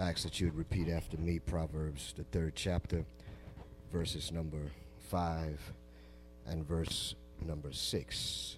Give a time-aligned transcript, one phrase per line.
[0.00, 3.04] I ask that you would repeat after me Proverbs, the third chapter,
[3.92, 4.70] verses number
[5.10, 5.72] 5
[6.46, 8.56] and verse number 6.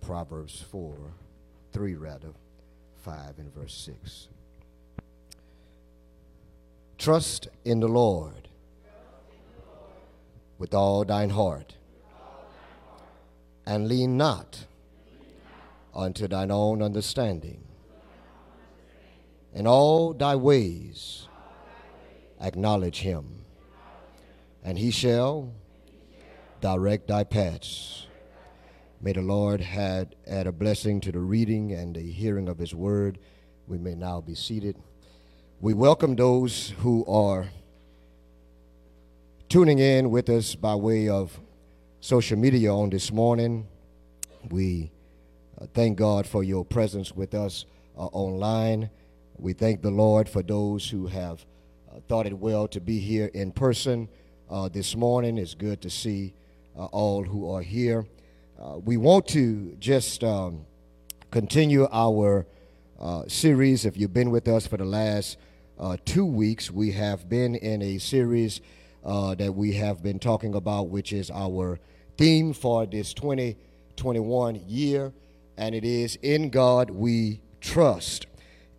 [0.00, 0.96] Proverbs 4,
[1.72, 2.30] 3 rather,
[3.04, 4.28] 5 and verse 6.
[6.98, 8.48] Trust in the Lord
[10.58, 11.74] with all thine heart,
[13.64, 14.64] and lean not
[15.94, 17.69] unto thine own understanding
[19.54, 21.28] in all thy ways
[22.40, 23.44] acknowledge him,
[24.64, 25.52] and he shall
[26.60, 28.06] direct thy paths.
[29.00, 32.74] May the Lord add, add a blessing to the reading and the hearing of his
[32.74, 33.18] word.
[33.66, 34.76] We may now be seated.
[35.60, 37.48] We welcome those who are
[39.48, 41.40] tuning in with us by way of
[42.00, 43.66] social media on this morning.
[44.50, 44.90] We
[45.60, 47.64] uh, thank God for your presence with us
[47.96, 48.90] uh, online.
[49.40, 51.46] We thank the Lord for those who have
[51.90, 54.06] uh, thought it well to be here in person
[54.50, 55.38] uh, this morning.
[55.38, 56.34] It's good to see
[56.76, 58.04] uh, all who are here.
[58.62, 60.66] Uh, we want to just um,
[61.30, 62.46] continue our
[63.00, 63.86] uh, series.
[63.86, 65.38] If you've been with us for the last
[65.78, 68.60] uh, two weeks, we have been in a series
[69.02, 71.80] that we have been talking about, which is our
[72.18, 75.14] theme for this 2021 year,
[75.56, 78.26] and it is In God We Trust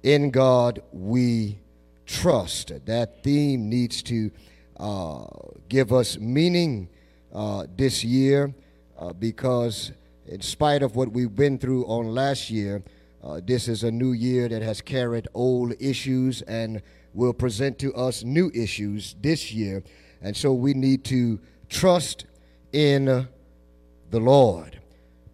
[0.03, 1.59] in God we
[2.05, 2.71] trust.
[2.85, 4.31] That theme needs to
[4.77, 5.25] uh,
[5.69, 6.89] give us meaning
[7.33, 8.53] uh, this year
[8.97, 9.91] uh, because,
[10.27, 12.83] in spite of what we've been through on last year,
[13.23, 16.81] uh, this is a new year that has carried old issues and
[17.13, 19.83] will present to us new issues this year.
[20.21, 22.25] And so we need to trust
[22.73, 24.79] in the Lord.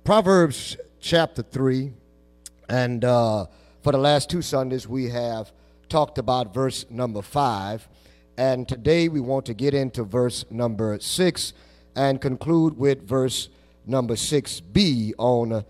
[0.04, 1.92] Proverbs chapter 3
[2.70, 3.46] and uh,
[3.88, 5.54] for the last two Sundays, we have
[5.88, 7.88] talked about verse number five.
[8.38, 11.54] And today we want to get into verse number six
[11.96, 13.48] and conclude with verse
[13.86, 15.64] number 6b on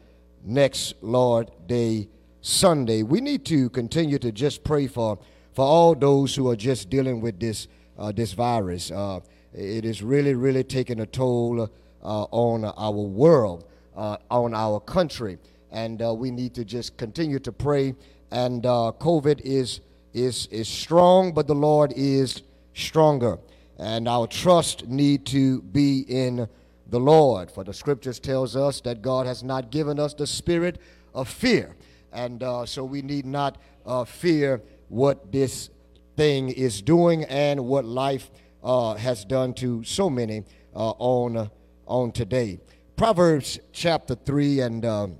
[0.43, 2.09] next Lord Day
[2.41, 3.03] Sunday.
[3.03, 5.19] We need to continue to just pray for,
[5.53, 7.67] for all those who are just dealing with this,
[7.99, 8.89] uh, this virus.
[8.89, 9.19] Uh,
[9.53, 11.69] it is really, really taking a toll
[12.01, 13.65] uh, on our world,
[13.95, 15.37] uh, on our country
[15.71, 17.93] and uh, we need to just continue to pray.
[18.31, 19.81] And uh, COVID is
[20.13, 22.41] is is strong, but the Lord is
[22.73, 23.37] stronger,
[23.77, 26.47] and our trust need to be in
[26.89, 27.51] the Lord.
[27.51, 30.79] For the Scriptures tells us that God has not given us the spirit
[31.13, 31.75] of fear,
[32.11, 35.69] and uh, so we need not uh, fear what this
[36.15, 38.31] thing is doing and what life
[38.63, 40.43] uh, has done to so many
[40.75, 41.49] uh, on
[41.85, 42.59] on today.
[42.95, 45.17] Proverbs chapter three and um,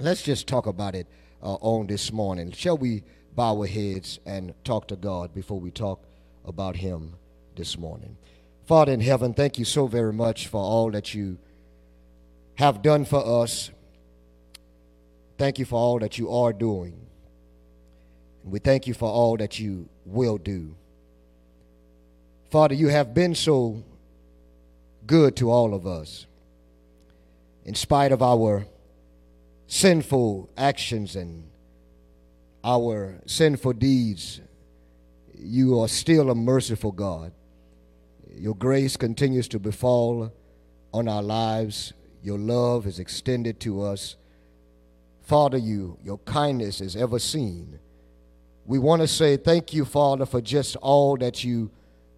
[0.00, 1.06] let's just talk about it
[1.44, 2.50] uh, on this morning.
[2.52, 3.04] Shall we
[3.36, 6.02] bow our heads and talk to God before we talk
[6.44, 7.14] about Him
[7.54, 8.16] this morning?
[8.66, 11.38] Father in heaven, thank you so very much for all that you
[12.54, 13.70] have done for us.
[15.36, 17.06] Thank you for all that you are doing.
[18.42, 20.74] And we thank you for all that you will do.
[22.50, 23.82] Father, you have been so
[25.06, 26.26] good to all of us.
[27.64, 28.66] In spite of our
[29.74, 31.50] sinful actions and
[32.62, 34.40] our sinful deeds,
[35.36, 37.32] you are still a merciful God.
[38.36, 40.32] Your grace continues to befall
[40.92, 41.92] on our lives.
[42.22, 44.14] Your love is extended to us.
[45.22, 47.80] Father, you, your kindness is ever seen.
[48.66, 51.72] We want to say thank you, Father, for just all that you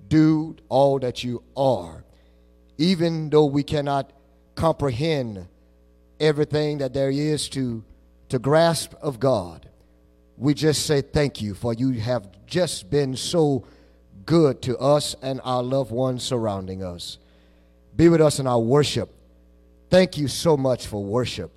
[0.08, 2.04] do, all that you are.
[2.76, 4.12] Even though we cannot
[4.56, 5.48] comprehend
[6.20, 7.84] everything that there is to,
[8.28, 9.68] to grasp of God.
[10.36, 13.64] We just say thank you for you have just been so
[14.24, 17.18] good to us and our loved ones surrounding us.
[17.94, 19.10] Be with us in our worship.
[19.88, 21.52] Thank you so much for worship.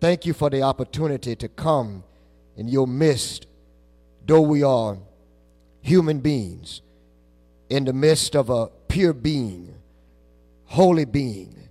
[0.00, 2.04] Thank you for the opportunity to come
[2.56, 3.46] in your midst,
[4.24, 4.96] though we are
[5.82, 6.80] human beings,
[7.68, 9.74] in the midst of a pure being,
[10.64, 11.69] holy being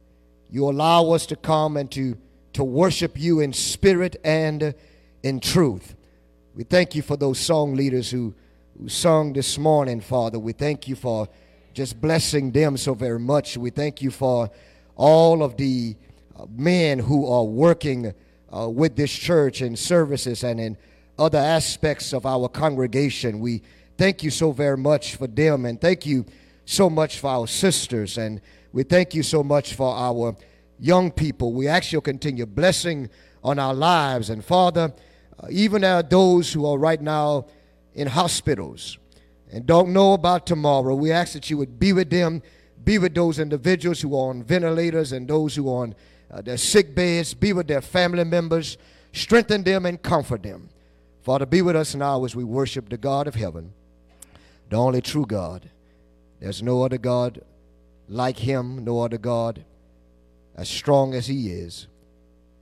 [0.50, 2.18] you allow us to come and to,
[2.54, 4.74] to worship you in spirit and
[5.24, 5.96] in truth.
[6.56, 8.34] We thank you for those song leaders who,
[8.78, 10.40] who sung this morning, Father.
[10.40, 11.30] We thank you for
[11.74, 13.58] just blessing them so very much.
[13.58, 14.50] We thank you for
[14.96, 15.96] all of the
[16.36, 18.14] uh, men who are working
[18.54, 20.78] uh, with this church in services and in
[21.18, 23.40] other aspects of our congregation.
[23.40, 23.62] We
[23.98, 26.26] thank you so very much for them and thank you
[26.66, 30.36] so much for our sisters and we thank you so much for our
[30.80, 31.54] young people.
[31.54, 33.10] We ask you to continue blessing
[33.44, 34.30] on our lives.
[34.30, 34.94] And Father,
[35.42, 37.48] uh, even those who are right now
[37.94, 38.98] in hospitals
[39.52, 40.94] and don't know about tomorrow.
[40.96, 42.42] We ask that you would be with them,
[42.84, 45.96] be with those individuals who are on ventilators and those who are on
[46.32, 48.78] uh, their sick beds, be with their family members,
[49.14, 50.70] strengthen them and comfort them.
[51.22, 53.74] Father, be with us now as we worship the God of heaven,
[54.70, 55.70] the only true God.
[56.40, 57.42] There's no other God
[58.10, 59.64] like him, no other God
[60.56, 61.88] as strong as he is.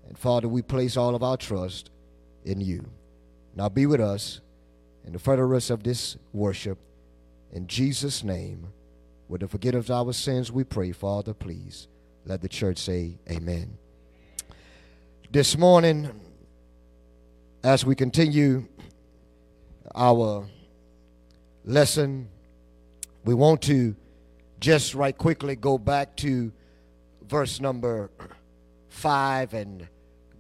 [0.08, 1.90] And Father, we place all of our trust
[2.46, 2.86] in you.
[3.56, 4.42] Now be with us
[5.06, 6.78] in the furtherance of this worship.
[7.52, 8.68] In Jesus' name,
[9.30, 11.88] with the forgiveness of our sins, we pray, Father, please
[12.26, 13.78] let the church say amen.
[15.32, 16.12] This morning,
[17.64, 18.66] as we continue
[19.96, 20.46] our
[21.66, 22.30] lesson,
[23.26, 23.96] we want to
[24.60, 26.52] just right quickly go back to
[27.28, 28.10] verse number
[28.90, 29.88] five and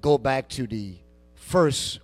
[0.02, 0.96] go back to the
[1.36, 2.00] first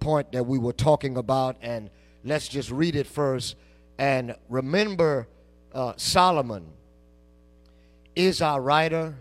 [0.00, 1.90] point that we were talking about, and
[2.24, 3.56] let's just read it first.
[3.98, 5.26] And remember,
[5.74, 6.66] uh, Solomon
[8.14, 9.14] is our writer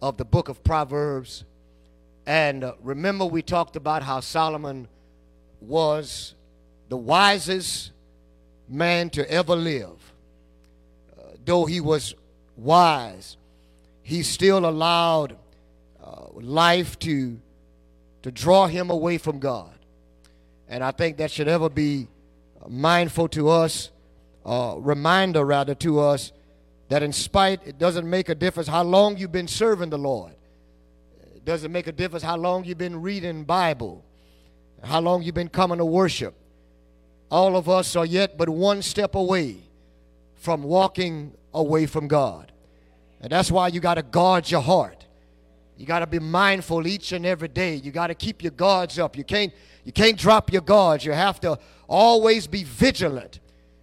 [0.00, 1.44] of the book of Proverbs.
[2.26, 4.88] And uh, remember, we talked about how Solomon
[5.60, 6.34] was
[6.88, 7.92] the wisest
[8.68, 10.12] man to ever live.
[11.46, 12.14] Though he was
[12.56, 13.36] wise,
[14.02, 15.36] he still allowed
[16.04, 17.40] uh, life to,
[18.22, 19.72] to draw him away from God.
[20.68, 22.08] And I think that should ever be
[22.68, 23.90] mindful to us,
[24.44, 26.32] uh, reminder rather to us,
[26.88, 30.32] that in spite, it doesn't make a difference how long you've been serving the Lord.
[31.36, 34.04] It doesn't make a difference how long you've been reading Bible,
[34.82, 36.34] how long you've been coming to worship.
[37.30, 39.65] All of us are yet but one step away
[40.46, 42.52] from walking away from God.
[43.20, 45.04] And that's why you got to guard your heart.
[45.76, 47.74] You got to be mindful each and every day.
[47.74, 49.16] You got to keep your guards up.
[49.16, 49.52] You can't
[49.82, 51.04] you can't drop your guards.
[51.04, 51.58] You have to
[51.88, 53.40] always be vigilant.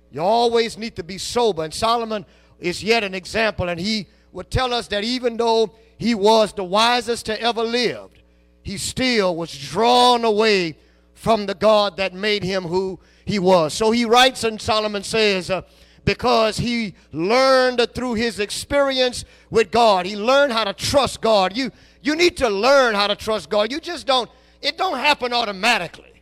[0.10, 1.66] You always need to be sober.
[1.66, 2.26] And Solomon
[2.60, 6.64] is yet an example and he would tell us that even though he was the
[6.64, 8.24] wisest to ever lived,
[8.62, 10.78] he still was drawn away
[11.14, 13.74] from the God that made him who he was.
[13.74, 15.64] So he writes and Solomon says, uh,
[16.06, 20.06] because he learned through his experience with God.
[20.06, 21.56] He learned how to trust God.
[21.56, 21.72] You
[22.02, 23.72] you need to learn how to trust God.
[23.72, 24.30] You just don't
[24.62, 26.14] it don't happen automatically.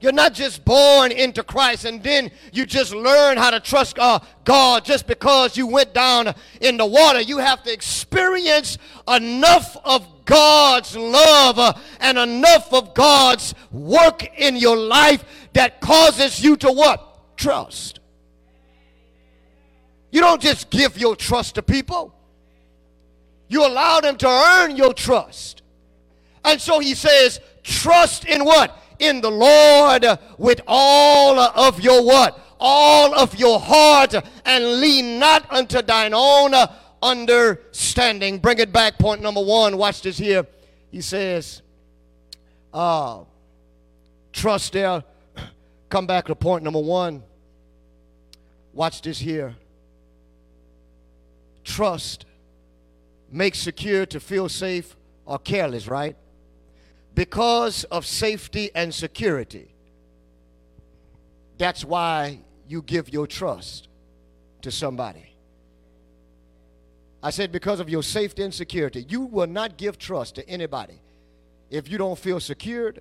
[0.00, 4.18] You're not just born into Christ and then you just learn how to trust uh,
[4.44, 7.20] God just because you went down in the water.
[7.20, 14.56] You have to experience enough of God's love uh, and enough of God's work in
[14.56, 17.36] your life that causes you to what?
[17.36, 18.00] Trust.
[20.12, 22.14] You don't just give your trust to people.
[23.48, 25.62] You allow them to earn your trust.
[26.44, 28.78] And so he says, trust in what?
[28.98, 30.04] In the Lord
[30.38, 32.38] with all of your what?
[32.60, 34.14] All of your heart
[34.44, 36.52] and lean not unto thine own
[37.02, 38.38] understanding.
[38.38, 38.98] Bring it back.
[38.98, 39.78] Point number one.
[39.78, 40.46] Watch this here.
[40.90, 41.62] He says,
[42.72, 43.24] uh,
[44.32, 45.02] trust there.
[45.88, 47.22] Come back to point number one.
[48.74, 49.56] Watch this here
[51.64, 52.26] trust
[53.30, 54.94] makes secure to feel safe
[55.24, 56.16] or careless, right?
[57.14, 59.74] Because of safety and security.
[61.58, 63.88] That's why you give your trust
[64.62, 65.34] to somebody.
[67.22, 69.06] I said, because of your safety and security.
[69.08, 71.00] You will not give trust to anybody
[71.70, 73.00] if you don't feel secured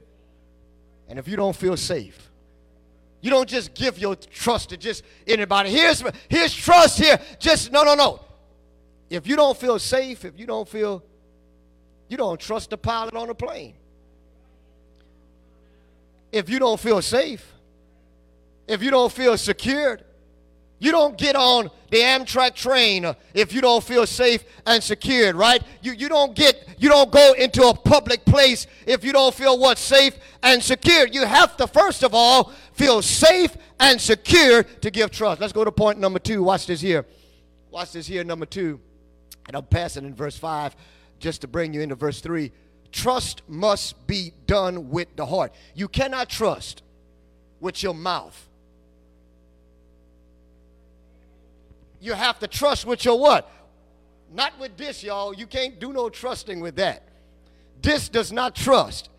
[1.10, 2.30] and if you don't feel safe.
[3.22, 5.70] You don't just give your trust to just anybody.
[5.72, 7.20] Here's, here's trust here.
[7.40, 8.20] Just, no, no, no
[9.12, 11.04] if you don't feel safe, if you don't feel,
[12.08, 13.74] you don't trust the pilot on the plane.
[16.32, 17.46] If you don't feel safe,
[18.70, 20.06] if you don't feel secured,
[20.80, 25.62] you don't get on the Amtrak train if you don't feel safe and secured, right?
[25.82, 29.60] You, you don't get, you don't go into a public place if you don't feel
[29.60, 31.06] what safe and secure.
[31.06, 35.42] You have to, first of all, feel safe and secure to give trust.
[35.42, 36.44] Let's go to point number two.
[36.44, 37.06] Watch this here.
[37.70, 38.80] Watch this here, number two.
[39.48, 40.76] And I'm passing in verse 5
[41.20, 42.52] just to bring you into verse 3.
[42.92, 45.54] Trust must be done with the heart.
[45.74, 46.84] You cannot trust
[47.60, 48.50] with your mouth.
[52.02, 53.50] You have to trust with your what?
[54.34, 55.34] Not with this, y'all.
[55.34, 57.04] You can't do no trusting with that.
[57.82, 59.10] This does not trust.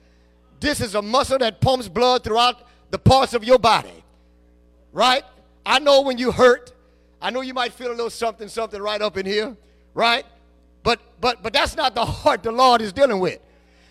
[0.60, 4.04] This is a muscle that pumps blood throughout the parts of your body.
[4.92, 5.24] Right?
[5.64, 6.72] I know when you hurt.
[7.20, 9.56] I know you might feel a little something, something right up in here
[9.94, 10.24] right?
[10.82, 13.38] But but but that's not the heart the Lord is dealing with.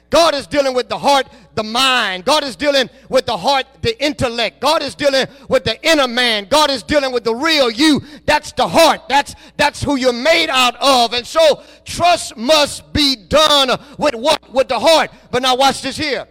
[0.10, 2.26] God is dealing with the heart the mind.
[2.26, 4.60] God is dealing with the heart, the intellect.
[4.60, 6.48] God is dealing with the inner man.
[6.50, 8.02] God is dealing with the real you.
[8.26, 9.08] That's the heart.
[9.10, 11.14] That's that's who you're made out of.
[11.14, 14.52] And so trust must be done with what?
[14.52, 15.12] With the heart.
[15.30, 16.28] But now watch this here.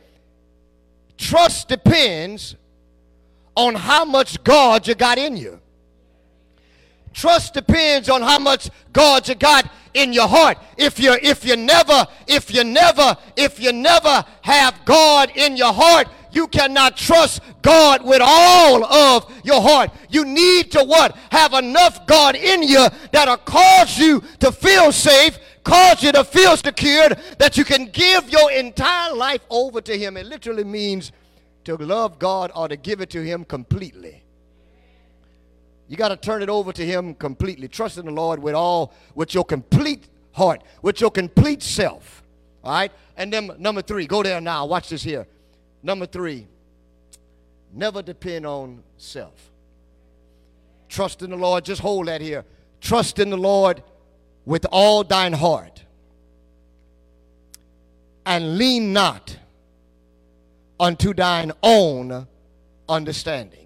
[1.16, 2.56] Trust depends
[3.54, 5.60] on how much God you got in you.
[7.12, 10.58] Trust depends on how much God you got in your heart.
[10.76, 15.72] If you if you never if you never if you never have God in your
[15.72, 19.90] heart, you cannot trust God with all of your heart.
[20.08, 21.16] You need to what?
[21.30, 26.56] Have enough God in you that'll cause you to feel safe, cause you to feel
[26.56, 30.16] secured, that you can give your entire life over to Him.
[30.16, 31.12] It literally means
[31.64, 34.22] to love God or to give it to Him completely.
[35.90, 37.66] You got to turn it over to Him completely.
[37.66, 42.23] Trust in the Lord with all, with your complete heart, with your complete self.
[42.62, 42.92] All right?
[43.16, 44.66] And then number three, go there now.
[44.66, 45.26] Watch this here.
[45.82, 46.47] Number three,
[47.73, 49.50] never depend on self.
[50.88, 51.64] Trust in the Lord.
[51.64, 52.44] Just hold that here.
[52.80, 53.82] Trust in the Lord
[54.44, 55.82] with all thine heart.
[58.25, 59.37] And lean not
[60.78, 62.28] unto thine own
[62.88, 63.59] understanding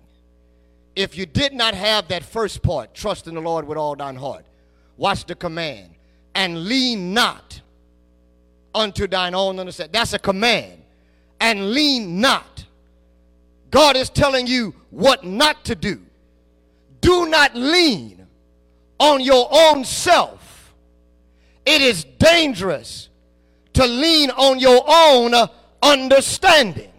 [0.96, 4.16] if you did not have that first part, trust in the Lord with all thine
[4.16, 4.44] heart,
[4.96, 5.90] watch the command,
[6.34, 7.60] and lean not
[8.74, 9.92] unto thine own understanding.
[9.92, 10.82] That's a command.
[11.40, 12.64] And lean not.
[13.70, 16.00] God is telling you what not to do.
[17.00, 18.26] Do not lean
[18.98, 20.74] on your own self.
[21.66, 23.08] It is dangerous
[23.74, 25.34] to lean on your own
[25.82, 26.90] understanding.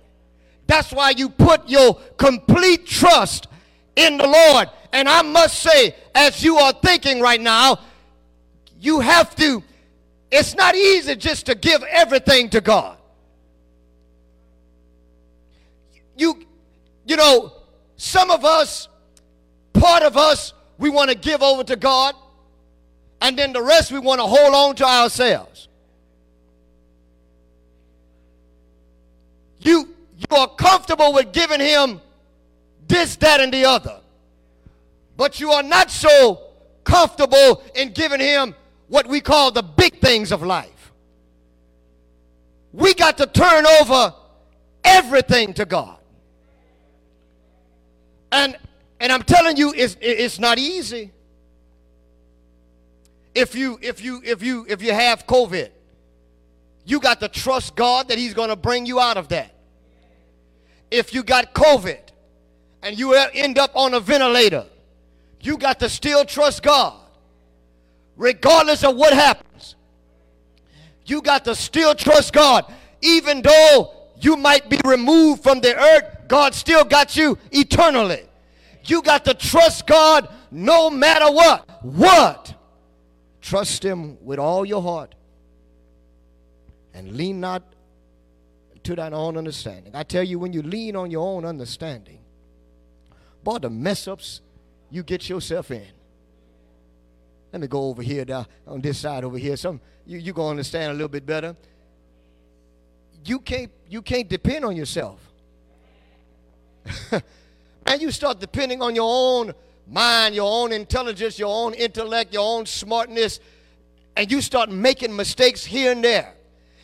[0.68, 3.48] That's why you put your complete trust
[3.96, 4.70] in the Lord.
[4.92, 7.80] And I must say, as you are thinking right now,
[8.80, 9.64] you have to,
[10.32, 12.98] it's not easy just to give everything to God.
[16.18, 16.46] You,
[17.06, 17.54] you know,
[17.98, 18.88] some of us,
[19.74, 22.16] part of us, we want to give over to God,
[23.22, 25.68] and then the rest we want to hold on to ourselves.
[29.60, 32.02] You, you are comfortable with giving Him
[32.88, 34.00] this, that, and the other.
[35.18, 36.42] But you are not so
[36.84, 38.56] comfortable in giving him
[38.88, 40.92] what we call the big things of life.
[42.72, 44.14] We got to turn over
[44.84, 45.98] everything to God.
[48.32, 48.58] And
[49.00, 51.12] and I'm telling you, it's, it's not easy.
[53.34, 55.70] If you if you if you if you have COVID,
[56.86, 59.54] you got to trust God that He's going to bring you out of that.
[60.92, 62.00] If you got COVID,
[62.86, 64.64] and you end up on a ventilator,
[65.42, 66.94] you got to still trust God,
[68.16, 69.76] regardless of what happens.
[71.08, 76.28] You got to still trust God, even though you might be removed from the earth,
[76.28, 78.24] God still got you eternally.
[78.86, 81.68] You got to trust God no matter what.
[81.84, 82.54] What?
[83.42, 85.16] Trust Him with all your heart
[86.94, 87.64] and lean not
[88.84, 89.96] to thine own understanding.
[89.96, 92.20] I tell you, when you lean on your own understanding,
[93.46, 94.42] Boy, the mess ups
[94.90, 95.86] you get yourself in.
[97.54, 99.56] Let me go over here down on this side over here.
[99.56, 101.56] Some you you gonna understand a little bit better.
[103.24, 105.20] You can't you can't depend on yourself.
[107.86, 109.54] and you start depending on your own
[109.88, 113.40] mind, your own intelligence, your own intellect, your own smartness,
[114.16, 116.34] and you start making mistakes here and there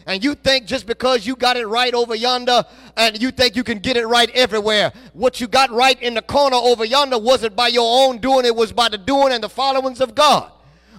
[0.05, 2.63] and you think just because you got it right over yonder
[2.97, 4.91] and you think you can get it right everywhere.
[5.13, 8.55] What you got right in the corner over yonder wasn't by your own doing it
[8.55, 10.51] was by the doing and the followings of god.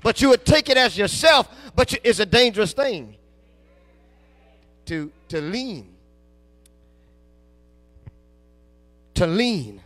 [0.02, 3.16] But you would take it as yourself but it's a dangerous thing
[4.86, 5.88] to to lean
[9.14, 9.80] to lean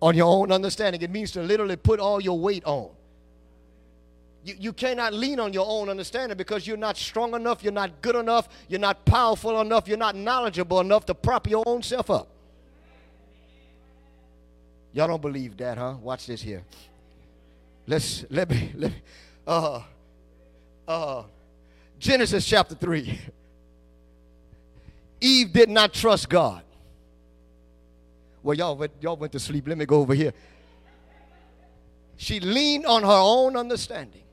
[0.00, 1.00] on your own understanding.
[1.00, 2.90] It means to literally put all your weight on
[4.44, 8.02] you, you cannot lean on your own understanding because you're not strong enough, you're not
[8.02, 12.10] good enough, you're not powerful enough, you're not knowledgeable enough to prop your own self
[12.10, 12.28] up.
[14.92, 15.94] Y'all don't believe that, huh?
[16.00, 16.62] Watch this here.
[17.86, 18.98] Let's let me let me
[19.46, 19.82] uh
[20.86, 21.22] uh
[21.98, 23.18] Genesis chapter 3.
[25.22, 26.62] Eve did not trust God.
[28.42, 29.66] Well, y'all went, y'all went to sleep.
[29.66, 30.34] Let me go over here.
[32.16, 34.23] She leaned on her own understanding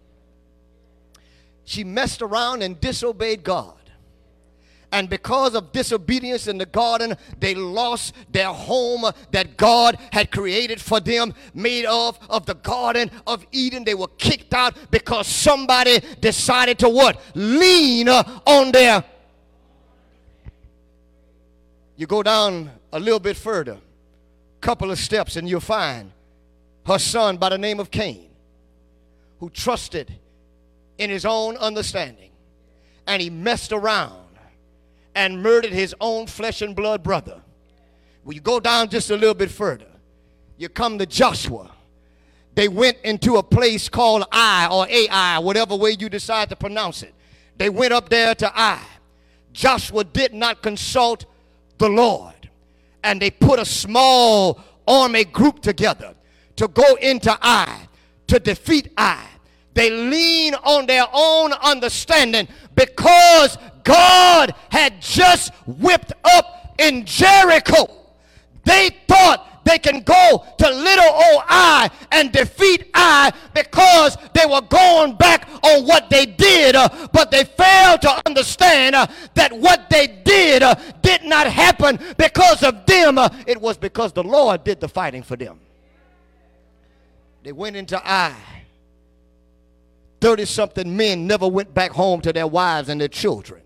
[1.65, 3.75] she messed around and disobeyed God.
[4.93, 10.81] And because of disobedience in the garden, they lost their home that God had created
[10.81, 13.85] for them, made of of the garden of Eden.
[13.85, 17.21] They were kicked out because somebody decided to what?
[17.35, 19.05] Lean on their
[22.01, 23.77] You go down a little bit further,
[24.59, 26.11] couple of steps, and you'll find
[26.85, 28.27] her son by the name of Cain,
[29.39, 30.11] who trusted
[31.01, 32.29] in his own understanding.
[33.07, 34.27] And he messed around
[35.15, 37.41] and murdered his own flesh and blood brother.
[38.23, 39.87] When you go down just a little bit further,
[40.57, 41.71] you come to Joshua.
[42.53, 47.01] They went into a place called Ai or Ai, whatever way you decide to pronounce
[47.01, 47.15] it.
[47.57, 48.85] They went up there to Ai.
[49.53, 51.25] Joshua did not consult
[51.79, 52.49] the Lord.
[53.03, 56.13] And they put a small army group together
[56.57, 57.87] to go into Ai,
[58.27, 59.30] to defeat Ai.
[59.73, 67.89] They lean on their own understanding because God had just whipped up in Jericho.
[68.65, 74.61] They thought they can go to little old Ai and defeat Ai because they were
[74.61, 79.89] going back on what they did, uh, but they failed to understand uh, that what
[79.89, 83.17] they did uh, did not happen because of them.
[83.47, 85.59] It was because the Lord did the fighting for them.
[87.43, 88.60] They went into Ai.
[90.21, 93.61] 30 something men never went back home to their wives and their children.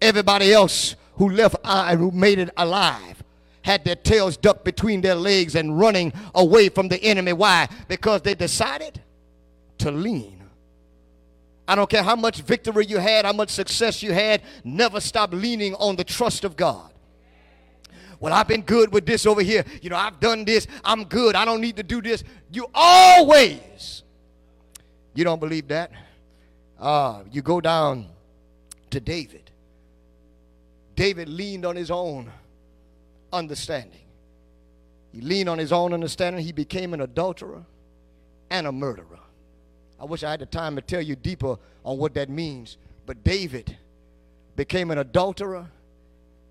[0.00, 3.22] Everybody else who left Ai, who made it alive,
[3.62, 7.32] had their tails ducked between their legs and running away from the enemy.
[7.32, 7.68] Why?
[7.88, 9.00] Because they decided
[9.78, 10.42] to lean.
[11.68, 15.32] I don't care how much victory you had, how much success you had, never stop
[15.32, 16.92] leaning on the trust of God.
[18.18, 19.64] Well, I've been good with this over here.
[19.80, 20.66] You know, I've done this.
[20.84, 21.34] I'm good.
[21.36, 22.22] I don't need to do this.
[22.50, 24.02] You always,
[25.14, 25.90] you don't believe that?
[26.78, 28.06] Uh, you go down
[28.90, 29.50] to David.
[30.96, 32.30] David leaned on his own
[33.32, 34.00] understanding.
[35.12, 36.44] He leaned on his own understanding.
[36.44, 37.64] He became an adulterer
[38.50, 39.18] and a murderer.
[39.98, 42.78] I wish I had the time to tell you deeper on what that means.
[43.06, 43.76] But David
[44.56, 45.66] became an adulterer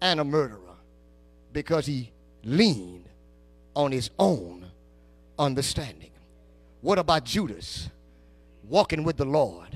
[0.01, 0.75] and a murderer
[1.53, 2.11] because he
[2.43, 3.05] leaned
[3.75, 4.65] on his own
[5.37, 6.11] understanding.
[6.81, 7.89] What about Judas
[8.69, 9.67] walking with the Lord?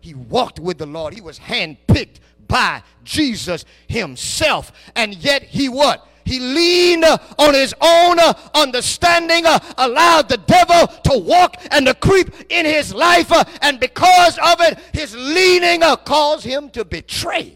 [0.00, 1.14] He walked with the Lord.
[1.14, 4.72] He was handpicked by Jesus himself.
[4.94, 6.06] And yet he what?
[6.24, 8.18] He leaned on his own
[8.54, 9.44] understanding,
[9.78, 14.78] allowed the devil to walk and to creep in his life, and because of it,
[14.92, 17.54] his leaning caused him to betray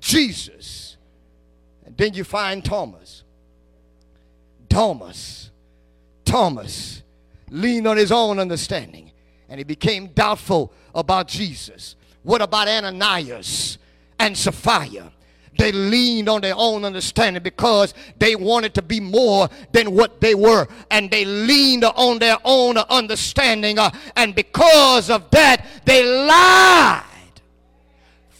[0.00, 0.98] Jesus.
[1.86, 3.22] And then you find Thomas.
[4.68, 5.50] Thomas.
[6.26, 7.01] Thomas
[7.52, 9.12] leaned on his own understanding
[9.48, 11.94] and he became doubtful about Jesus.
[12.22, 13.78] What about Ananias
[14.18, 15.12] and Sapphira?
[15.58, 20.34] They leaned on their own understanding because they wanted to be more than what they
[20.34, 20.66] were.
[20.90, 23.78] And they leaned on their own understanding.
[23.78, 27.04] Uh, and because of that, they lied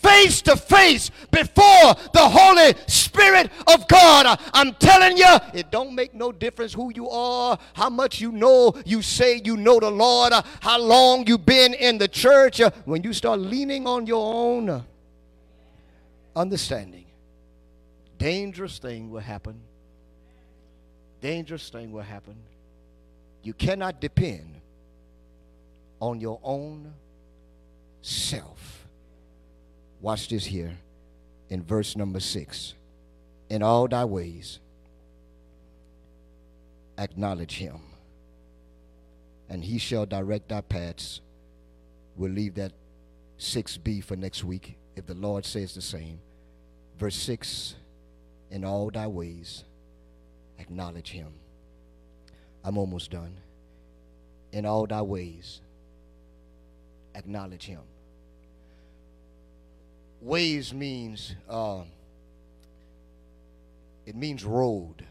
[0.02, 4.38] face to face before the Holy Spirit of God.
[4.52, 8.74] I'm telling you, it don't make no difference who you are, how much you know,
[8.84, 12.60] you say you know the Lord, how long you've been in the church.
[12.84, 14.84] When you start leaning on your own
[16.34, 17.06] understanding,
[18.18, 19.60] dangerous thing will happen.
[21.20, 22.34] Dangerous thing will happen.
[23.44, 24.60] You cannot depend
[26.00, 26.92] on your own
[28.02, 28.81] self.
[30.02, 30.76] Watch this here
[31.48, 32.74] in verse number six.
[33.48, 34.58] In all thy ways,
[36.98, 37.80] acknowledge him,
[39.48, 41.20] and he shall direct thy paths.
[42.16, 42.72] We'll leave that
[43.38, 46.18] 6b for next week if the Lord says the same.
[46.98, 47.76] Verse 6
[48.50, 49.62] In all thy ways,
[50.58, 51.32] acknowledge him.
[52.64, 53.36] I'm almost done.
[54.50, 55.60] In all thy ways,
[57.14, 57.82] acknowledge him.
[60.22, 61.82] Ways means uh,
[64.06, 65.04] it means road,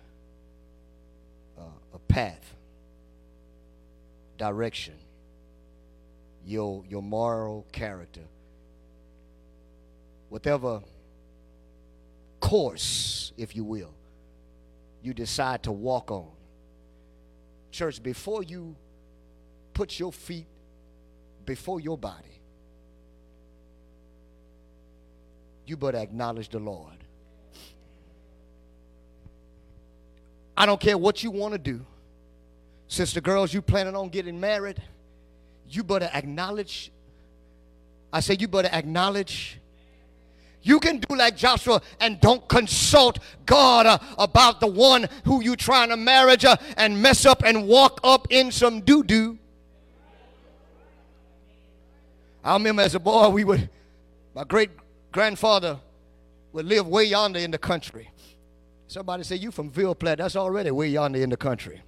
[1.60, 2.56] uh, a path,
[4.38, 4.96] direction,
[6.46, 8.24] your your moral character,
[10.30, 10.82] whatever
[12.40, 13.94] course, if you will,
[15.02, 16.28] you decide to walk on.
[17.72, 18.76] Church, before you
[19.74, 20.48] put your feet
[21.46, 22.41] before your body,
[25.72, 26.98] you better acknowledge the Lord.
[30.58, 31.86] I don't care what you want to do.
[32.90, 34.84] Sister girls, you planning on getting married,
[35.70, 36.92] you better acknowledge.
[38.12, 39.60] I say you better acknowledge
[40.62, 45.56] you can do like Joshua and don't consult God uh, about the one who you
[45.56, 49.38] trying to marry uh, and mess up and walk up in some doo doo.
[52.44, 53.70] I remember as a boy, we would,
[54.36, 54.70] my great
[55.12, 55.80] grandfather
[56.54, 58.10] would live way yonder in the country.
[58.88, 61.82] Somebody say, You from Ville Platte, that's already way yonder in the country.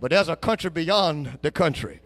[0.00, 2.00] But there's a country beyond the country.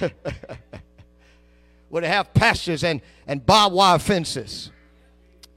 [1.88, 4.70] Where they have pastures and, and barbed wire fences.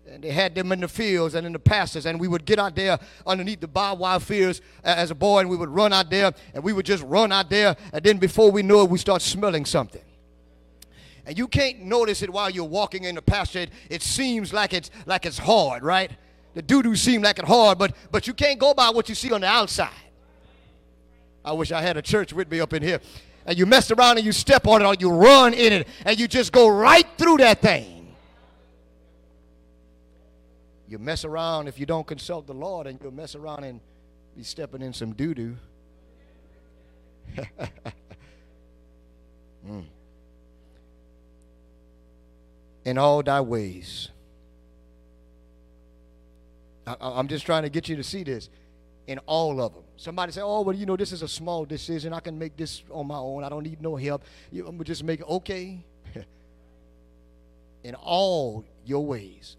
[0.09, 2.05] And they had them in the fields and in the pastures.
[2.05, 5.49] And we would get out there underneath the barbed wire fields as a boy, and
[5.49, 7.75] we would run out there, and we would just run out there.
[7.93, 10.01] And then before we knew it, we start smelling something
[11.27, 13.59] and you can't notice it while you're walking in the pasture.
[13.59, 16.09] It, it seems like it's like it's hard, right?
[16.53, 19.33] The doo-doo seems like it's hard, but but you can't go by what you see
[19.33, 19.91] on the outside.
[21.43, 23.01] I wish I had a church with me up in here.
[23.45, 26.17] And you mess around and you step on it or you run in it and
[26.19, 28.15] you just go right through that thing.
[30.87, 33.81] You mess around if you don't consult the Lord and you'll mess around and
[34.35, 35.57] be stepping in some doo-doo.
[39.67, 39.83] mm.
[42.87, 44.07] In all thy ways.
[46.85, 48.49] I, am just trying to get you to see this
[49.07, 49.83] in all of them.
[49.97, 52.13] Somebody say, "Oh, well, you know, this is a small decision.
[52.13, 53.43] I can make this on my own.
[53.43, 54.23] I don't need no help.
[54.53, 55.83] I'm just make it okay."
[57.83, 59.57] in all your ways,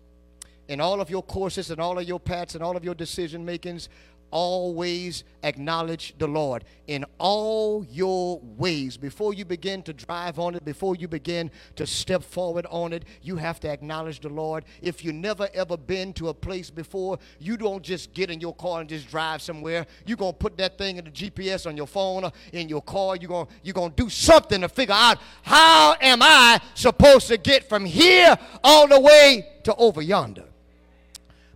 [0.66, 3.44] in all of your courses, and all of your paths, and all of your decision
[3.44, 3.90] makings,
[4.30, 8.96] always acknowledge the Lord in all your ways.
[8.96, 13.04] Before you begin to drive on it, before you begin to step forward on it,
[13.22, 14.64] you have to acknowledge the Lord.
[14.82, 18.54] If you never ever been to a place before, you don't just get in your
[18.54, 19.86] car and just drive somewhere.
[20.06, 22.82] You're going to put that thing in the GPS on your phone or in your
[22.82, 23.16] car.
[23.16, 27.36] You're going you're going to do something to figure out how am I supposed to
[27.36, 30.47] get from here all the way to over yonder.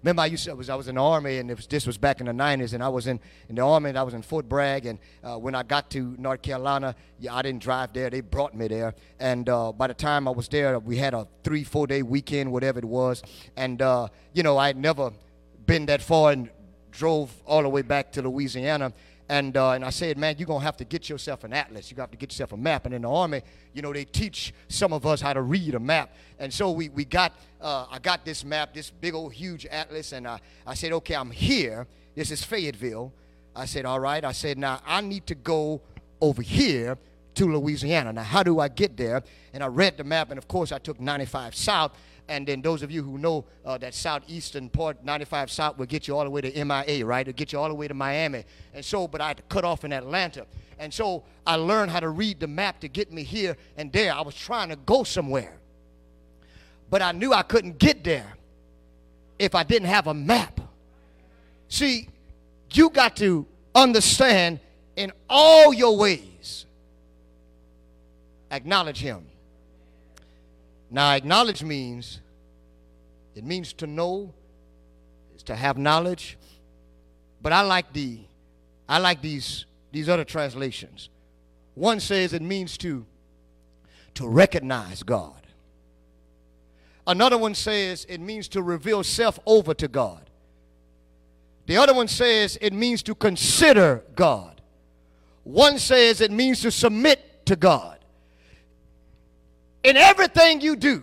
[0.03, 1.97] Remember, I used to, I was, I was in the Army, and was, this was
[1.97, 4.23] back in the 90s, and I was in, in the Army, and I was in
[4.23, 8.11] Fort Bragg, and uh, when I got to North Carolina, yeah, I didn't drive there.
[8.11, 11.29] They brought me there, and uh, by the time I was there, we had a
[11.45, 13.23] three, four-day weekend, whatever it was,
[13.57, 15.13] and, uh, you know, I had never
[15.67, 16.51] been that far and
[16.91, 18.93] drove all the way back to Louisiana,
[19.29, 21.89] and, uh, and I said, man, you're going to have to get yourself an atlas.
[21.89, 22.87] To have to get yourself a map.
[22.87, 25.81] And in the Army, you know, they teach some of us how to read a
[25.81, 26.15] map.
[26.39, 30.13] And so we, we got, uh, I got this map, this big old huge atlas.
[30.13, 31.87] And I, I said, okay, I'm here.
[32.15, 33.13] This is Fayetteville.
[33.55, 34.25] I said, all right.
[34.25, 35.81] I said, now I need to go
[36.21, 36.99] over here
[37.35, 38.13] to Louisiana.
[38.13, 39.23] Now, how do I get there?
[39.55, 40.31] And I read the map.
[40.31, 41.93] And of course, I took 95 South.
[42.29, 46.07] And then those of you who know uh, that southeastern part, 95 South, will get
[46.07, 47.27] you all the way to MIA, right?
[47.27, 48.45] It'll get you all the way to Miami.
[48.73, 50.47] And so, but I had to cut off in Atlanta.
[50.79, 54.13] And so I learned how to read the map to get me here and there.
[54.13, 55.59] I was trying to go somewhere.
[56.91, 58.35] But I knew I couldn't get there
[59.39, 60.61] if I didn't have a map.
[61.69, 62.09] See,
[62.73, 64.61] you got to understand
[64.97, 66.67] in all your ways,
[68.51, 69.27] acknowledge Him.
[70.93, 72.21] Now, acknowledge means,
[73.35, 74.35] it means to know,
[75.35, 76.37] is to have knowledge.
[77.41, 78.19] But I like the,
[78.87, 81.09] I like these, these other translations.
[81.75, 83.07] One says it means to,
[84.15, 85.47] to recognize God.
[87.07, 90.29] Another one says it means to reveal self over to God.
[91.65, 94.61] The other one says it means to consider God.
[95.43, 98.02] One says it means to submit to God
[99.85, 101.03] in everything you do,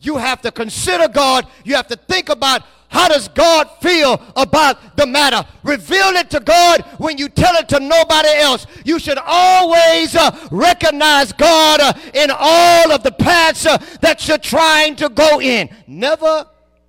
[0.00, 1.46] you have to consider God.
[1.64, 5.44] You have to think about how does God feel about the matter.
[5.64, 8.66] Reveal it to God when you tell it to nobody else.
[8.84, 14.38] You should always uh, recognize God uh, in all of the paths uh, that you're
[14.38, 15.70] trying to go in.
[15.88, 16.46] Never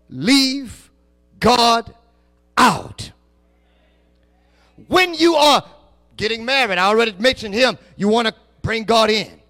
[0.09, 0.91] leave
[1.39, 1.93] God
[2.57, 3.11] out.
[4.87, 5.63] When you are
[6.17, 9.41] getting married, I already mentioned him, you want to bring God in.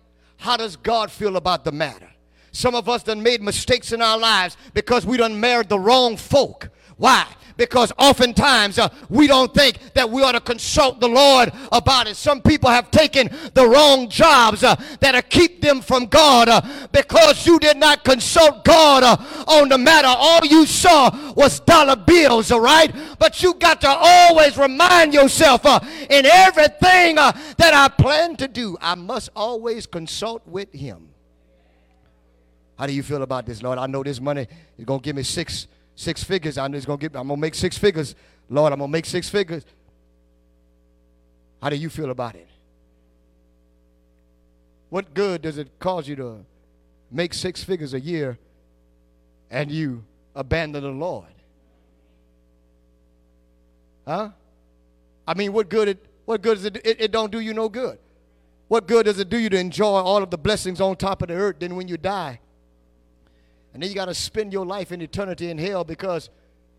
[0.46, 2.08] How does God feel about the matter?
[2.52, 6.18] Some of us done made mistakes in our lives because we done married the wrong
[6.18, 6.70] folk.
[6.98, 7.26] Why?
[7.58, 12.16] Because oftentimes uh, we don't think that we ought to consult the Lord about it.
[12.16, 17.46] Some people have taken the wrong jobs uh, that'll keep them from God uh, because
[17.46, 20.08] you did not consult God uh, on the matter.
[20.10, 22.94] All you saw was dollar bills, all right?
[23.20, 28.48] But you got to always remind yourself uh, in everything uh, that I plan to
[28.48, 31.10] do, I must always consult with Him.
[32.78, 33.78] How do you feel about this, Lord?
[33.78, 36.58] I know this money is going to give me six six figures.
[36.58, 37.16] I'm just gonna get.
[37.16, 38.16] I'm gonna make six figures.
[38.50, 39.66] Lord, I'm gonna make six figures.
[41.62, 42.48] How do you feel about it?
[44.90, 46.46] What good does it cause you to
[47.12, 48.38] make six figures a year
[49.50, 50.04] and you
[50.36, 51.26] abandon the Lord?
[54.06, 54.30] Huh?
[55.28, 57.02] I mean, what good it what good is it, it?
[57.02, 57.98] It don't do you no good.
[58.68, 61.28] What good does it do you to enjoy all of the blessings on top of
[61.28, 61.58] the earth?
[61.60, 62.40] Then when you die,
[63.76, 66.30] And then you got to spend your life in eternity in hell because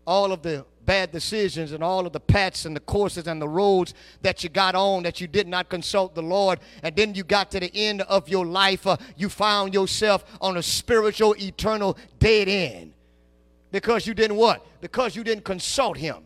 [0.07, 3.47] all of the bad decisions and all of the paths and the courses and the
[3.47, 6.59] roads that you got on that you did not consult the Lord.
[6.81, 10.57] And then you got to the end of your life, uh, you found yourself on
[10.57, 12.93] a spiritual, eternal dead end.
[13.71, 14.65] Because you didn't what?
[14.81, 16.25] Because you didn't consult Him.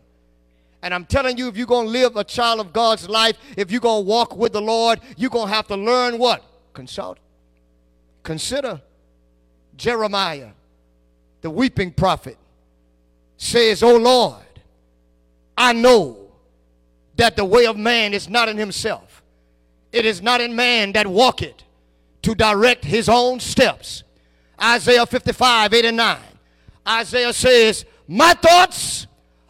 [0.80, 3.70] And I'm telling you, if you're going to live a child of God's life, if
[3.70, 6.42] you're going to walk with the Lord, you're going to have to learn what?
[6.72, 7.18] Consult.
[8.22, 8.80] Consider
[9.76, 10.50] Jeremiah,
[11.42, 12.38] the weeping prophet,
[13.36, 14.42] says, Oh Lord,
[15.56, 16.16] I know
[17.16, 19.22] that the way of man is not in himself.
[19.92, 21.62] It is not in man that walketh
[22.22, 24.04] to direct his own steps.
[24.60, 26.18] Isaiah 55, 8 and 9.
[26.88, 29.06] Isaiah says, My thoughts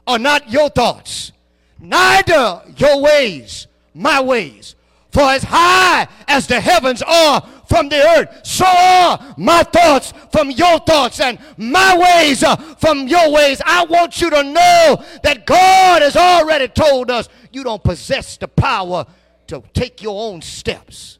[0.07, 1.33] are not your thoughts,
[1.79, 4.75] neither your ways my ways.
[5.11, 10.51] For as high as the heavens are from the earth, so are my thoughts from
[10.51, 12.45] your thoughts and my ways
[12.79, 13.63] from your ways.
[13.65, 18.47] I want you to know that God has already told us you don't possess the
[18.47, 19.07] power
[19.47, 21.19] to take your own steps.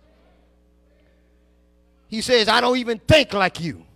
[2.09, 3.87] He says, I don't even think like you.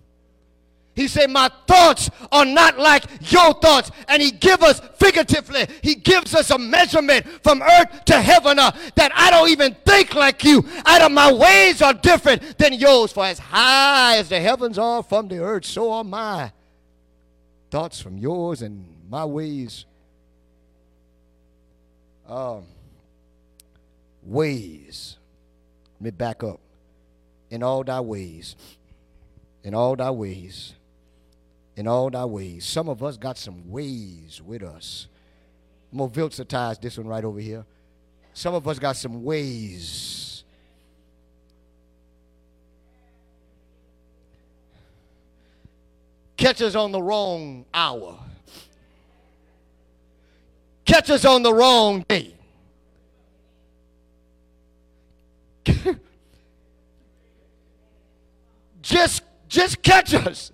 [0.96, 3.90] He said, My thoughts are not like your thoughts.
[4.08, 8.74] And he gives us figuratively, he gives us a measurement from earth to heaven uh,
[8.94, 10.64] that I don't even think like you.
[10.86, 13.12] Out of my ways are different than yours.
[13.12, 16.50] For as high as the heavens are from the earth, so are my
[17.70, 19.84] thoughts from yours and my ways.
[22.26, 22.64] Um,
[24.22, 25.18] ways.
[26.00, 26.58] Let me back up.
[27.50, 28.56] In all thy ways.
[29.62, 30.72] In all thy ways
[31.76, 32.64] in all thy ways.
[32.64, 35.08] Some of us got some ways with us.
[35.92, 36.14] I'm going to
[36.80, 37.64] this one right over here.
[38.32, 40.44] Some of us got some ways.
[46.36, 48.18] Catch us on the wrong hour.
[50.84, 52.34] Catch us on the wrong day.
[58.82, 60.52] just just catch us.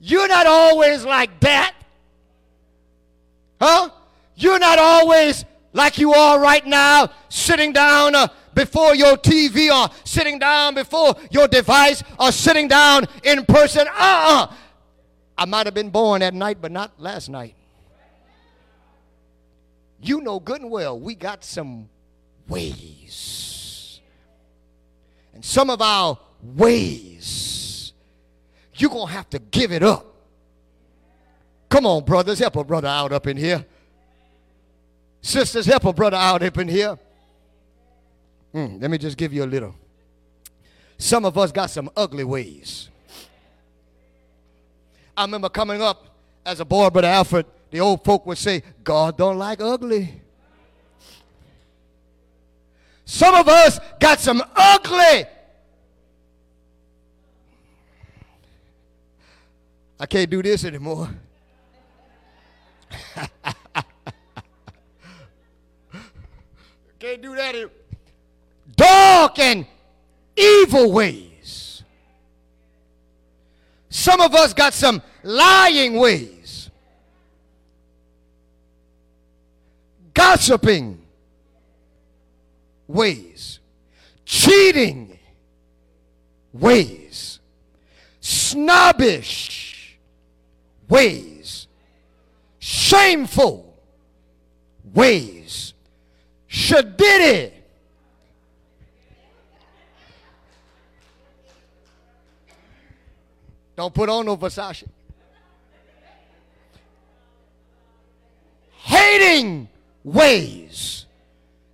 [0.00, 1.74] You're not always like that.
[3.60, 3.90] Huh?
[4.36, 9.92] You're not always like you are right now, sitting down uh, before your TV or
[10.04, 13.86] sitting down before your device or sitting down in person.
[13.88, 14.44] Uh uh-uh.
[14.44, 14.54] uh
[15.36, 17.54] I might have been born that night, but not last night.
[20.00, 21.88] You know good and well we got some
[22.48, 24.00] ways.
[25.34, 27.57] And some of our ways
[28.80, 30.06] you're going to have to give it up.
[31.68, 33.64] Come on, brothers, help a brother out up in here.
[35.20, 36.98] Sisters, help a brother out up in here.
[38.54, 39.74] Mm, let me just give you a little.
[40.96, 42.88] Some of us got some ugly ways.
[45.16, 46.06] I remember coming up
[46.46, 50.22] as a boy, Brother Alfred, the old folk would say, God don't like ugly.
[53.04, 55.24] Some of us got some ugly
[60.00, 61.10] I can't do this anymore.
[66.98, 67.54] can't do that.
[67.54, 67.72] Anymore.
[68.76, 69.66] Dark and
[70.36, 71.82] evil ways.
[73.90, 76.70] Some of us got some lying ways,
[80.14, 81.02] gossiping
[82.86, 83.58] ways,
[84.24, 85.18] cheating
[86.52, 87.40] ways,
[88.20, 89.57] snobbish
[90.88, 91.66] ways,
[92.58, 93.76] shameful
[94.94, 95.74] ways,
[96.48, 97.52] Shadidi.
[103.76, 104.88] Don't put on no Versace.
[108.72, 109.68] Hating
[110.02, 111.06] ways.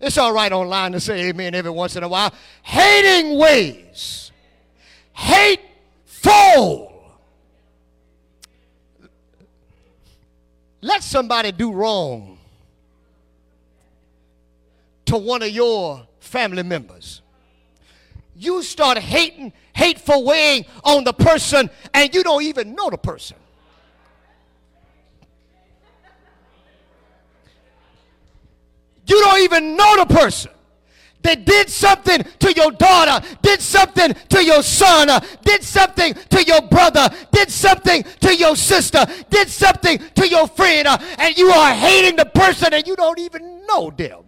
[0.01, 2.35] It's all right online to say amen every once in a while.
[2.63, 4.33] Hating ways.
[5.15, 6.94] Hateful
[10.85, 12.37] Let somebody do wrong
[15.07, 17.23] to one of your family members.
[18.37, 23.39] You start hating, hateful weighing on the person, and you don't even know the person.
[29.07, 30.51] You don't even know the person.
[31.25, 35.09] They did something to your daughter, did something to your son,
[35.43, 40.87] did something to your brother, did something to your sister, did something to your friend,
[40.87, 44.21] and you are hating the person and you don't even know them.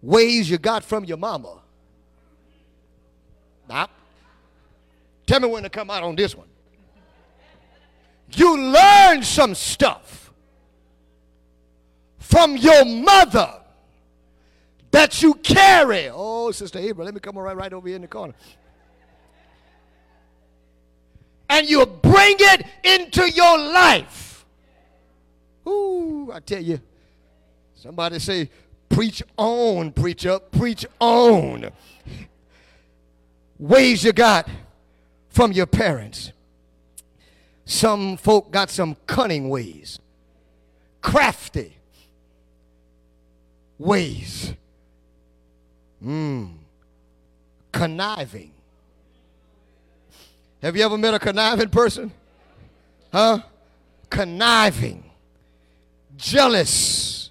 [0.00, 1.60] Ways you got from your mama.
[3.68, 3.88] Now,
[5.26, 6.48] tell me when to come out on this one.
[8.34, 10.21] You learn some stuff
[12.22, 13.52] from your mother
[14.92, 16.08] that you carry.
[16.10, 18.34] Oh, Sister April, let me come right, right over here in the corner.
[21.50, 24.46] And you bring it into your life.
[25.66, 26.80] Ooh, I tell you,
[27.74, 28.48] somebody say,
[28.88, 31.70] preach on, preacher, preach on.
[33.58, 34.48] Ways you got
[35.28, 36.32] from your parents.
[37.64, 39.98] Some folk got some cunning ways,
[41.00, 41.76] crafty
[43.78, 44.52] ways.
[46.04, 46.54] Mmm.
[47.70, 48.52] Conniving.
[50.62, 52.12] Have you ever met a conniving person?
[53.12, 53.40] Huh?
[54.08, 55.02] Conniving.
[56.16, 57.30] Jealous.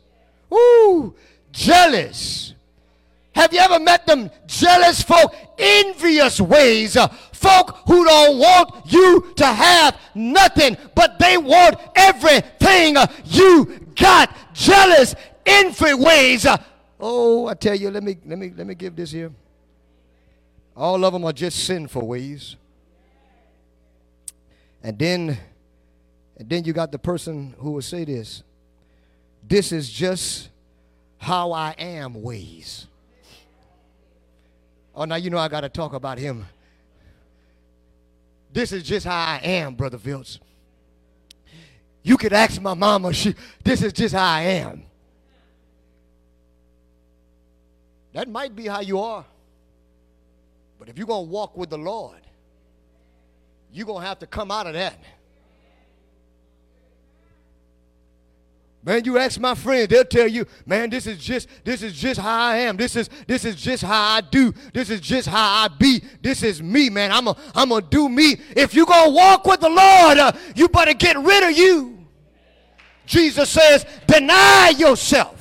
[0.53, 1.15] Ooh,
[1.51, 2.53] jealous.
[3.33, 6.97] Have you ever met them jealous folk, envious ways?
[6.97, 13.79] Uh, folk who don't want you to have nothing, but they want everything uh, you
[13.95, 14.35] got.
[14.53, 16.45] Jealous, envy ways.
[16.45, 16.57] Uh,
[16.99, 19.31] oh, I tell you, let me let me let me give this here.
[20.75, 22.55] All of them are just sinful ways.
[24.83, 25.37] And then
[26.37, 28.43] and then you got the person who will say this.
[29.47, 30.49] This is just
[31.17, 32.87] how I am ways.
[34.95, 36.45] Oh, now you know I got to talk about him.
[38.51, 40.39] This is just how I am, Brother Viltz.
[42.03, 44.83] You could ask my mama, she, this is just how I am.
[48.13, 49.25] That might be how you are.
[50.79, 52.19] But if you're going to walk with the Lord,
[53.71, 54.97] you're going to have to come out of that.
[58.83, 62.19] Man, you ask my friends, they'll tell you, man, this is just this is just
[62.19, 62.77] how I am.
[62.77, 64.51] This is this is just how I do.
[64.73, 66.03] This is just how I be.
[66.19, 67.11] This is me, man.
[67.11, 68.37] I'm a I'm gonna do me.
[68.55, 72.07] If you're gonna walk with the Lord, uh, you better get rid of you.
[73.05, 75.40] Jesus says, deny yourself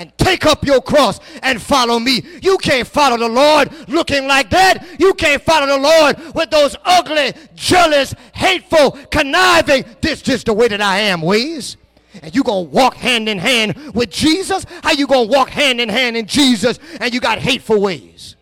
[0.00, 2.22] and take up your cross and follow me.
[2.40, 4.98] You can't follow the Lord looking like that.
[4.98, 10.68] You can't follow the Lord with those ugly, jealous, hateful, conniving, this just the way
[10.68, 11.76] that I am ways
[12.22, 14.64] and you gonna walk hand in hand with Jesus?
[14.82, 18.36] How you gonna walk hand in hand in Jesus and you got hateful ways?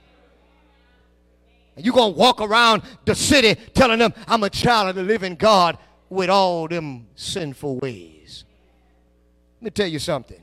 [1.76, 5.34] And you gonna walk around the city telling them I'm a child of the living
[5.34, 5.76] God
[6.08, 8.44] with all them sinful ways.
[9.60, 10.40] Let me tell you something.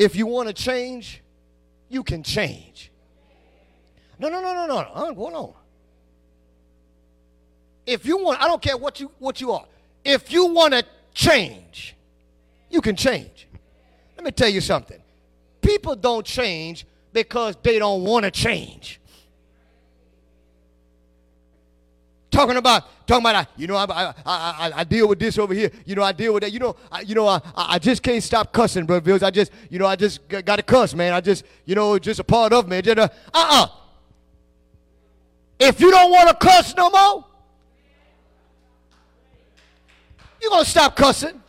[0.00, 1.22] If you want to change,
[1.90, 2.90] you can change.
[4.18, 4.80] No, no, no, no, no.
[4.80, 5.14] no.
[5.14, 5.52] Hold on.
[7.84, 9.66] If you want, I don't care what you what you are.
[10.02, 11.94] If you want to change.
[12.70, 13.46] You can change.
[14.16, 15.02] Let me tell you something.
[15.60, 19.02] People don't change because they don't want to change.
[22.40, 25.70] Talking about, talking about, you know, I, I, I, I, deal with this over here.
[25.84, 26.50] You know, I deal with that.
[26.52, 28.98] You know, I, you know, I, I just can't stop cussing, bro.
[29.02, 29.22] Viltz.
[29.22, 31.12] I just, you know, I just got to cuss, man.
[31.12, 32.80] I just, you know, just a part of me.
[32.80, 33.66] Just Uh uh.
[35.58, 37.26] If you don't want to cuss no more,
[40.40, 41.42] You're to stop cussing.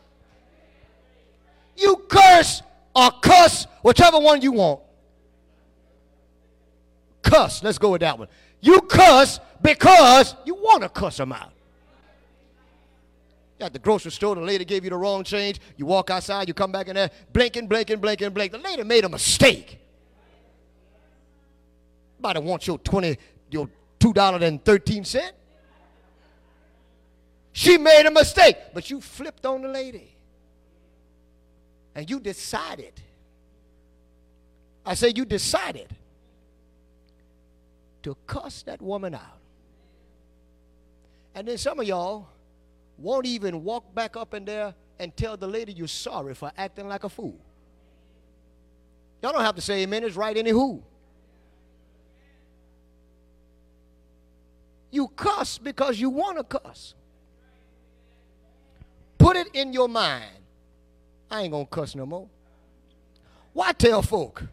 [1.78, 4.82] You curse or cuss, whichever one you want.
[7.22, 7.64] Cuss.
[7.64, 8.28] Let's go with that one.
[8.60, 11.52] You cuss because you want to cuss them out.
[13.60, 15.60] At the grocery store, the lady gave you the wrong change.
[15.78, 18.60] You walk outside, you come back in there, blinking, blinking, blinking, blinking.
[18.60, 19.78] The lady made a mistake.
[22.20, 23.18] Nobody wants your 20,
[23.52, 23.70] your
[24.00, 25.32] $2.13.
[27.54, 30.16] She made a mistake, but you flipped on the lady.
[31.94, 32.94] And you decided.
[34.86, 35.96] I say you decided
[38.04, 39.41] to cuss that woman out.
[41.34, 42.28] And then some of y'all
[42.98, 46.88] won't even walk back up in there and tell the lady you're sorry for acting
[46.88, 47.40] like a fool.
[49.22, 50.82] Y'all don't have to say amen, it's right anywho.
[54.92, 56.96] You cuss because you want to cuss.
[59.18, 60.26] Put it in your mind.
[61.30, 62.28] I ain't going to cuss no more.
[63.54, 64.44] Why tell folk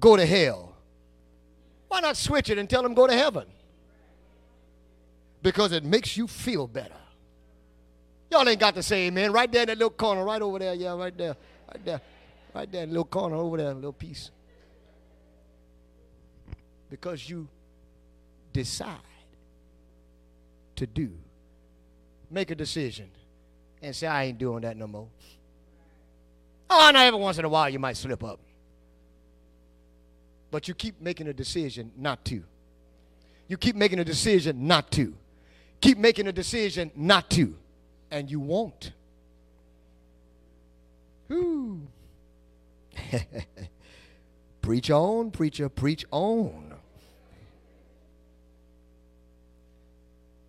[0.00, 0.74] go to hell?
[1.88, 3.44] Why not switch it and tell them go to heaven?
[5.44, 6.96] Because it makes you feel better.
[8.30, 9.30] Y'all ain't got to say amen.
[9.30, 10.72] Right there in that little corner, right over there.
[10.72, 11.36] Yeah, right there.
[11.68, 12.00] Right there.
[12.54, 14.30] Right there little corner over there, little piece.
[16.88, 17.46] Because you
[18.54, 18.96] decide
[20.76, 21.12] to do.
[22.30, 23.10] Make a decision
[23.82, 25.08] and say, I ain't doing that no more.
[26.70, 28.40] Ah, oh, I know every once in a while you might slip up.
[30.50, 32.42] but you keep making a decision not to.
[33.46, 35.14] You keep making a decision not to.
[35.80, 37.56] Keep making a decision not to.
[38.10, 38.92] And you won't.
[41.28, 41.80] Whoo.
[44.60, 46.74] preach on, preacher, preach on.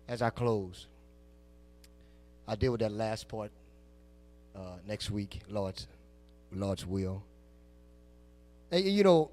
[0.08, 0.86] As I close,
[2.46, 3.50] I deal with that last part
[4.54, 5.88] uh, next week, Lord's,
[6.52, 7.22] Lord's will.
[8.70, 9.30] And you know,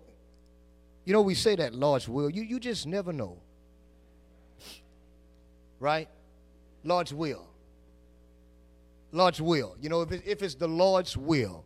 [1.06, 2.30] you know, we say that Lord's will.
[2.30, 3.38] You, you just never know.
[5.84, 6.08] Right?
[6.86, 7.46] Lord's will.
[9.12, 9.76] Lord's will.
[9.82, 11.66] You know, if, it, if it's the Lord's will.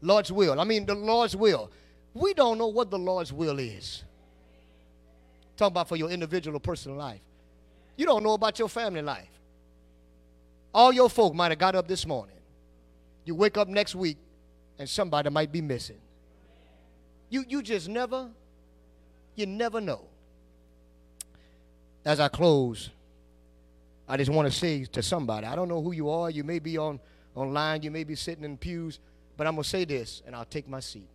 [0.00, 0.58] Lord's will.
[0.58, 1.70] I mean, the Lord's will.
[2.14, 4.02] We don't know what the Lord's will is.
[5.58, 7.20] Talking about for your individual personal life.
[7.98, 9.28] You don't know about your family life.
[10.72, 12.38] All your folk might have got up this morning.
[13.26, 14.16] You wake up next week
[14.78, 16.00] and somebody might be missing.
[17.28, 18.30] You, you just never,
[19.34, 20.06] you never know.
[22.06, 22.90] As I close,
[24.08, 26.30] I just want to say to somebody, I don't know who you are.
[26.30, 27.00] You may be on
[27.34, 29.00] online, you may be sitting in pews,
[29.36, 31.08] but I'm going to say this and I'll take my seat.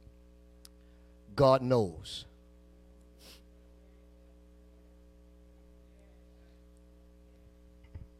[1.33, 2.25] God knows.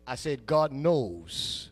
[0.08, 1.70] I said, God knows.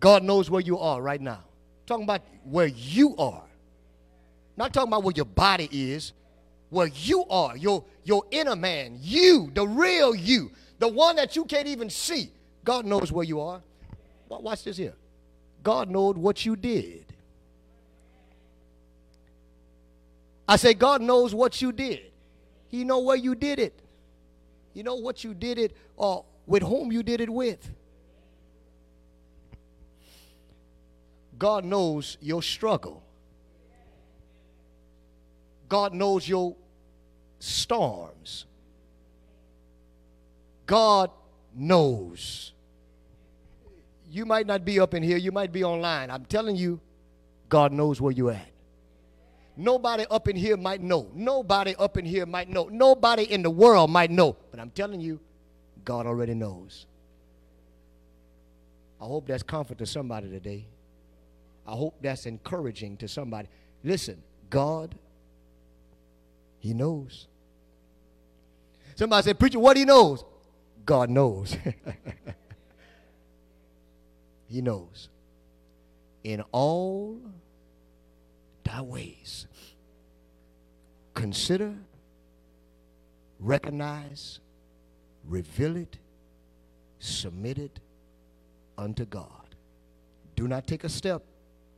[0.00, 1.40] God knows where you are right now.
[1.86, 3.44] Talking about where you are.
[4.56, 6.14] Not talking about where your body is,
[6.72, 11.44] where you are, your, your inner man, you, the real you, the one that you
[11.44, 12.32] can't even see.
[12.64, 13.60] God knows where you are.
[14.26, 14.94] Watch this here.
[15.62, 17.04] God knows what you did.
[20.48, 22.00] I say, God knows what you did.
[22.68, 23.78] He know where you did it.
[24.72, 27.70] You know what you did it or with whom you did it with.
[31.38, 33.02] God knows your struggle.
[35.68, 36.56] God knows your
[37.42, 38.46] storms.
[40.64, 41.10] God
[41.52, 42.52] knows.
[44.08, 46.10] You might not be up in here, you might be online.
[46.10, 46.80] I'm telling you,
[47.48, 48.48] God knows where you're at.
[49.56, 51.10] Nobody up in here might know.
[51.14, 52.68] Nobody up in here might know.
[52.68, 54.36] Nobody in the world might know.
[54.50, 55.20] But I'm telling you,
[55.84, 56.86] God already knows.
[59.00, 60.66] I hope that's comfort to somebody today.
[61.66, 63.48] I hope that's encouraging to somebody.
[63.82, 64.94] Listen, God,
[66.60, 67.26] He knows.
[68.94, 70.24] Somebody said, Preacher, what He knows?
[70.84, 71.56] God knows.
[74.48, 75.08] he knows.
[76.24, 77.18] In all
[78.64, 79.46] thy ways.
[81.14, 81.74] Consider,
[83.38, 84.40] recognize,
[85.24, 85.98] reveal it,
[86.98, 87.80] submit it
[88.78, 89.28] unto God.
[90.36, 91.22] Do not take a step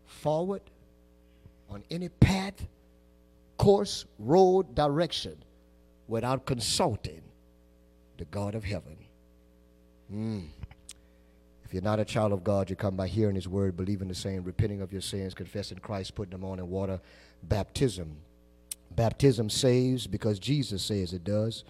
[0.06, 0.62] forward
[1.68, 2.66] on any path,
[3.58, 5.43] course, road, direction
[6.06, 7.22] without consulting
[8.18, 8.96] the God of heaven.
[10.12, 10.48] Mm.
[11.64, 14.14] If you're not a child of God, you come by hearing His word, believing the
[14.14, 17.00] same, repenting of your sins, confessing Christ, putting them on in water.
[17.42, 18.16] Baptism.
[18.94, 21.64] Baptism saves because Jesus says it does.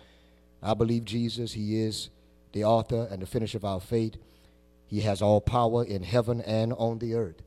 [0.63, 2.11] I believe Jesus, He is
[2.53, 4.17] the author and the finisher of our faith.
[4.87, 7.43] He has all power in heaven and on the earth.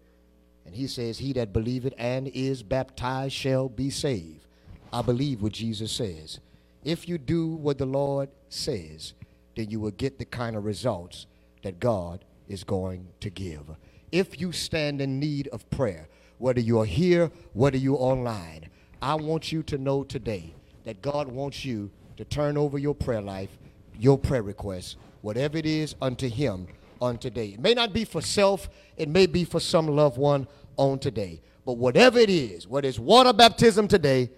[0.66, 4.46] And He says, He that believeth and is baptized shall be saved.
[4.92, 6.40] I believe what Jesus says.
[6.84, 9.14] If you do what the Lord says,
[9.56, 11.26] then you will get the kind of results
[11.64, 13.64] that God is going to give.
[14.12, 16.08] If you stand in need of prayer,
[16.38, 18.70] whether you're here, whether you're online,
[19.02, 20.54] I want you to know today
[20.86, 23.58] that God wants you to turn over your prayer life,
[24.00, 26.68] your prayer requests, whatever it is, unto Him
[27.02, 27.50] on today.
[27.50, 30.48] It may not be for self, it may be for some loved one
[30.78, 31.42] on today.
[31.66, 34.30] But whatever it is, whether it's water baptism today,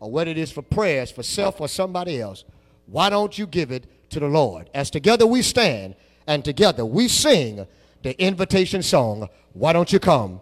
[0.00, 2.44] or whether it is for prayers for self or somebody else,
[2.86, 4.70] why don't you give it to the Lord?
[4.74, 5.94] As together we stand
[6.26, 7.66] and together we sing
[8.02, 10.40] the invitation song, Why Don't You Come